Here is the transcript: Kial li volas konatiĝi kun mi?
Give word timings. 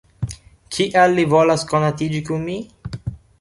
Kial 0.77 1.13
li 1.19 1.25
volas 1.33 1.67
konatiĝi 1.75 2.23
kun 2.31 2.43
mi? 2.49 2.57